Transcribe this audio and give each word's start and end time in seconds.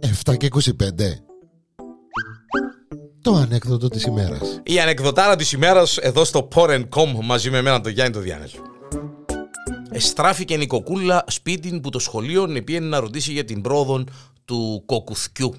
Εφτά 0.00 0.36
και 0.36 0.48
25 0.52 0.62
Το 3.22 3.34
ανέκδοτο 3.34 3.88
της 3.88 4.04
ημέρας 4.04 4.60
Η 4.64 4.80
ανεκδοτάρα 4.80 5.36
της 5.36 5.52
ημέρας 5.52 5.96
εδώ 5.96 6.24
στο 6.24 6.48
Porn.com 6.54 7.18
μαζί 7.22 7.50
με 7.50 7.58
εμένα 7.58 7.80
τον 7.80 7.92
Γιάννη 7.92 8.12
το 8.12 8.20
Διάννη. 8.20 8.50
Εστράφηκε 9.90 10.54
η 10.54 10.66
κοκούλα 10.66 11.24
σπίτι 11.28 11.80
που 11.80 11.90
το 11.90 11.98
σχολείο 11.98 12.62
πήγαινε 12.64 12.86
να 12.86 13.00
ρωτήσει 13.00 13.32
για 13.32 13.44
την 13.44 13.60
πρόοδο 13.60 14.04
του 14.44 14.82
κοκουθκιού. 14.86 15.54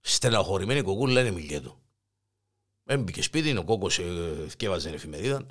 Στεναχωρημένη 0.00 0.78
η 0.78 0.82
κοκούλα 0.82 1.20
είναι 1.20 1.30
μιλιέτο. 1.30 1.80
Έμπηκε 2.84 3.22
σπίτι, 3.22 3.56
ο 3.56 3.64
κόκκος 3.64 3.98
ε, 3.98 4.02
θυκεύαζε 4.48 4.88
εφημερίδα. 4.88 5.46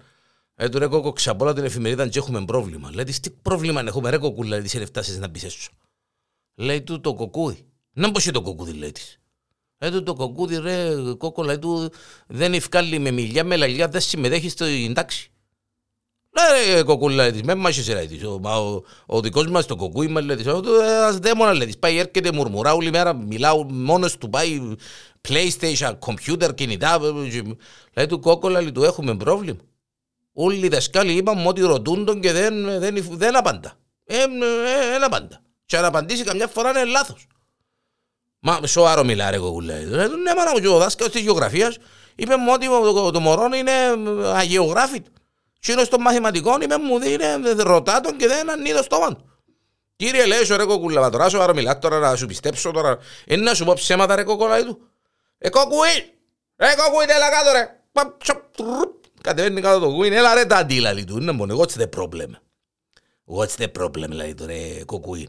Ε, 0.59 0.69
του 0.69 0.79
ρε 0.79 0.87
κόκκο 0.87 1.11
ξαπόλα 1.11 1.53
την 1.53 1.63
εφημερίδα 1.63 2.07
και 2.07 2.19
έχουμε 2.19 2.45
πρόβλημα. 2.45 2.91
Λέει 2.93 3.03
τι 3.03 3.29
πρόβλημα 3.29 3.81
έχουμε 3.81 4.09
ρε 4.09 4.17
κοκούλα, 4.17 4.57
λέει 4.57 4.67
σε 4.67 4.85
φτάσεις 4.85 5.17
να 5.17 5.27
μπεις 5.27 5.43
έσω. 5.43 5.71
Λέει 6.55 6.81
του 6.81 7.01
το 7.01 7.13
κοκούδι. 7.13 7.65
Να 7.93 8.09
μπω 8.09 8.19
το 8.31 8.41
κοκούδι 8.41 8.71
λέει 8.71 8.91
της. 8.91 9.19
Ε, 9.77 9.91
του 9.91 10.03
το 10.03 10.13
κοκούδι 10.13 10.57
ρε 10.57 10.89
κόκκο 11.17 11.43
λέει 11.43 11.59
του 11.59 11.91
δεν 12.27 12.53
ευκάλλει 12.53 12.99
με 12.99 13.11
μιλιά 13.11 13.43
με 13.43 13.55
λαλιά 13.55 13.87
δεν 13.87 14.01
συμμετέχεις 14.01 14.51
στην 14.51 14.93
τάξη. 14.93 15.31
Λέει 16.29 16.83
κοκούλα 16.83 17.31
της, 17.31 17.41
με 17.41 17.55
μάχεσαι 17.55 17.93
λέει 17.93 18.07
της. 18.07 18.23
Ο, 18.23 18.39
ο, 18.43 18.83
ο 19.05 19.21
δικός 19.21 19.47
μας 19.47 19.65
το 19.65 19.75
κοκούι 19.75 20.07
μας 20.07 20.23
λέει 20.23 20.35
της. 20.35 20.45
Ένας 20.45 21.17
δαίμονα 21.17 21.53
λέει 21.53 21.65
της. 21.65 21.77
Πάει 21.77 21.97
έρχεται 21.97 22.31
μουρμουρά 22.31 22.73
όλη 22.73 22.89
μέρα, 22.89 23.13
μιλάω 23.13 23.63
μόνος 23.63 24.17
του 24.17 24.29
πάει 24.29 24.75
PlayStation, 25.27 25.97
computer, 25.99 26.55
κινητά. 26.55 26.99
Λέει 27.93 28.05
του 28.05 28.19
κόκκολα, 28.19 28.61
λέει 28.61 28.71
του 28.71 28.83
έχουμε 28.83 29.17
πρόβλημα. 29.17 29.59
Όλοι 30.39 30.65
οι 30.65 30.67
δασκάλοι 30.67 31.11
είπαμε 31.11 31.47
ότι 31.47 31.61
ρωτούν 31.61 32.05
τον 32.05 32.21
και 32.21 32.31
δεν, 32.31 32.79
δεν, 32.79 33.07
δεν 33.09 33.35
απαντά. 33.35 33.73
Ε, 34.05 34.15
ε, 34.15 34.95
ε, 34.95 35.03
απαντά. 35.03 35.41
Και 35.65 35.77
αν 35.77 35.85
απαντήσει 35.85 36.23
καμιά 36.23 36.47
φορά 36.47 36.69
είναι 36.69 36.83
λάθος. 36.83 37.27
Μα 38.39 38.59
σοβαρό 38.65 39.03
μιλά 39.03 39.31
ρε 39.31 39.37
κοκούλα. 39.37 39.73
Ε, 39.73 39.83
ναι, 39.83 40.33
μάνα 40.37 40.51
μου 40.53 40.59
και 40.59 40.67
ο 40.67 40.77
δάσκαλος 40.77 41.13
της 41.13 41.21
γεωγραφίας 41.21 41.77
είπε 42.15 42.35
μου 42.35 42.51
ότι 42.53 42.65
το, 42.67 43.11
το 43.11 43.19
μωρό 43.19 43.49
είναι 43.55 43.71
αγιογράφητο. 44.33 45.09
Και 45.59 45.71
είναι 45.71 45.83
στο 45.83 45.99
μαθηματικό 45.99 46.57
είπε 46.61 46.77
μου 46.77 46.97
είναι 46.97 47.51
ρωτά 47.63 48.01
τον 48.01 48.17
και 48.17 48.27
δεν 48.27 48.49
ανοίγει 48.49 48.73
το 48.73 48.83
στόμα 48.83 49.07
του. 49.07 49.31
Κύριε 49.95 50.25
λέει 50.25 50.43
σου 50.43 50.57
ρε 50.57 50.65
κοκούλα, 50.65 51.09
τώρα 51.09 51.29
σοβαρό 51.29 51.53
μιλά 51.53 51.79
τώρα 51.79 51.99
να 51.99 52.15
σου 52.15 52.25
πιστέψω 52.25 52.71
τώρα. 52.71 52.97
Είναι 53.25 53.43
να 53.43 53.53
σου 53.53 53.65
πω 53.65 53.73
ψέματα 53.73 54.15
ρε 54.15 54.23
κοκούλα 54.23 54.63
του. 54.63 54.79
Ε 55.37 55.49
κοκούι! 55.49 56.13
Ρε 56.55 56.73
κοκούι 56.75 57.05
τέλα 57.05 57.29
κάτω 57.29 57.51
ρε! 57.51 57.81
Κατεβαίνει 59.27 59.61
κάτω 59.61 59.79
το 59.79 59.89
κουίν, 59.91 60.13
έλα 60.13 60.33
ρε 60.33 60.45
τα 60.45 60.57
αντίλα 60.57 60.93
λέει 60.93 61.03
του. 61.03 61.17
Είναι 61.17 61.31
μόνο, 61.31 61.59
what's 61.59 61.81
the 61.81 61.89
problem; 61.95 62.29
What's 63.25 63.55
the 63.57 63.67
problem 63.79 64.09
λέει 64.09 64.33
του 64.33 64.45
ρε 64.45 64.83
κοκούι. 64.85 65.27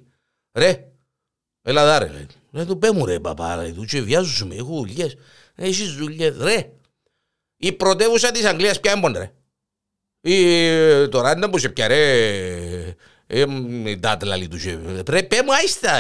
Ρε, 0.53 0.89
έλα 1.63 1.85
δά 1.85 1.99
ρε. 1.99 2.27
Ρε 2.53 2.65
του 2.65 2.79
πέ 2.79 2.93
μου 2.93 3.07
ρε 3.07 3.21
παπά 3.21 3.57
λέει 3.57 3.73
του 3.73 3.85
και 3.85 4.01
βιάζουμε, 4.01 4.55
έχω 4.55 4.75
δουλειές. 4.75 5.17
Έχεις 5.55 5.95
δουλειές, 5.95 6.37
ρε. 6.37 6.73
Η 7.57 7.73
πρωτεύουσα 7.73 8.31
της 8.31 8.45
Αγγλίας 8.45 8.81
ποια 8.81 8.93
έμπονε 8.93 9.19
ρε. 9.19 9.33
Η, 10.21 11.09
τώρα 11.09 11.33
είναι 11.37 11.49
που 11.49 11.59
σε 11.59 11.69
πια 11.69 11.89
ρε. 11.89 12.97
Ε, 13.27 13.45
τάτλα 14.01 14.37
λέει 14.37 14.49
του. 14.49 14.59
Ρε 15.09 15.23
πέ 15.23 15.43
μου 15.43 15.55
άιστα. 15.55 15.91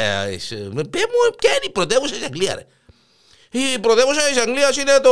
Πέ 0.73 0.99
μου 0.99 1.35
ποια 1.39 1.51
είναι 1.51 1.65
η 1.65 1.71
πρωτεύουσα 1.71 2.15
της 2.15 2.25
Αγγλίας 2.25 2.55
ρε. 2.55 2.67
Η 3.51 3.79
πρωτεύουσα 3.79 4.29
της 4.29 4.39
Αγγλίας 4.39 4.77
είναι 4.77 5.01
το, 5.03 5.11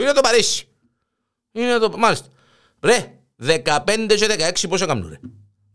είναι 0.00 0.12
το 0.12 0.20
Παρίσι. 0.20 0.68
Είναι 1.54 1.78
το, 1.78 1.98
μάλιστα. 1.98 2.26
Ρε, 2.80 3.18
15 3.42 4.14
και 4.16 4.52
16 4.62 4.68
πόσο 4.68 4.86
κάνουν 4.86 5.08
ρε; 5.08 5.20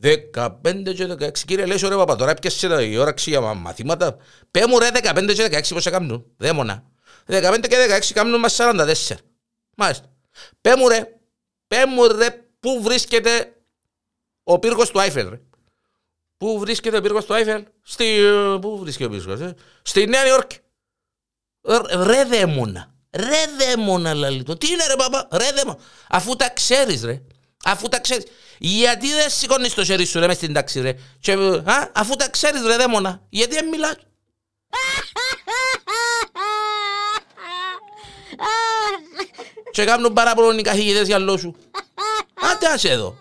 15 0.01 0.93
και 0.95 1.05
16. 1.05 1.37
Κύριε 1.37 1.65
Λέσο 1.65 1.89
ρε 1.89 1.95
παπα, 1.95 2.15
τώρα 2.15 2.31
έπιασε 2.31 2.83
η 2.83 2.97
όραξη 2.97 3.29
για 3.29 3.41
μαθήματα. 3.41 4.17
Πέ 4.51 4.67
μου 4.67 4.79
ρε 4.79 4.89
15 4.93 5.33
και 5.33 5.49
16 5.51 5.61
πόσο 5.69 5.91
κάνουν. 5.91 6.25
Δέμονα. 6.37 6.83
15 7.27 7.67
και 7.67 7.75
16 7.99 8.13
κάνουν 8.13 8.39
μας 8.39 8.57
44. 8.59 9.15
Μάλιστα. 9.75 10.11
Πέ 10.61 10.75
μου 10.75 10.87
ρε, 10.87 11.19
πέ 11.67 11.85
μου 11.85 12.07
ρε, 12.07 12.45
πού 12.59 12.81
βρίσκεται 12.81 13.53
ο 14.43 14.59
πύργος 14.59 14.89
του 14.89 14.99
Άιφελ 14.99 15.29
ρε; 15.29 15.41
Πού 16.37 16.59
βρίσκεται 16.59 16.97
ο 16.97 17.01
πύργος 17.01 17.25
του 17.25 17.33
Άιφελ; 17.33 17.65
Στη, 17.81 18.19
πού 18.61 18.77
βρίσκεται 18.79 19.15
ο 19.15 19.17
πύργος, 19.17 19.39
ε; 19.39 19.55
Στη 19.81 20.07
Νέα 20.07 20.27
Υόρκη. 20.27 20.57
Ρε 22.03 22.23
δαίμονα. 22.23 22.93
Ρε 23.11 23.45
δαίμονα 23.57 24.13
λαλή 24.13 24.43
το. 24.43 24.57
Τι 24.57 24.71
είναι 24.71 24.87
ρε 24.87 24.95
παπά. 24.95 25.27
Ρε 25.31 25.51
δαίμονα. 25.51 25.77
Αφού 26.09 26.35
τα 26.35 26.49
ξέρεις 26.49 27.03
ρε. 27.03 27.21
Αφού 27.63 27.87
τα 27.87 27.99
ξέρεις. 27.99 28.25
Γιατί 28.57 29.13
δεν 29.13 29.29
σηκώνεις 29.29 29.73
το 29.73 29.83
χέρι 29.83 30.05
σου 30.05 30.19
ρε 30.19 30.27
μες 30.27 30.35
στην 30.35 30.53
τάξη 30.53 30.81
ρε. 30.81 30.93
Και, 31.19 31.31
α, 31.63 31.91
αφού 31.93 32.15
τα 32.15 32.29
ξέρεις 32.29 32.61
ρε 32.65 32.75
δαίμονα. 32.75 33.21
Γιατί 33.29 33.53
δεν 33.53 33.67
μιλάς. 33.67 33.95
Και 39.71 39.85
κάνουν 39.85 40.13
παράπονο 40.13 40.57
οι 40.57 40.61
καθηγητές 40.61 41.07
για 41.07 41.19
λόγους 41.19 41.41
σου. 41.41 41.55
Άντε 42.33 42.67
ας 42.67 42.83
εδώ. 42.83 43.17